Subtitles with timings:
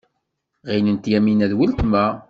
[0.69, 2.05] Ɣilent Yamina d weltma.